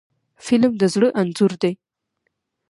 [0.45, 1.73] فلم د زړه انځور دی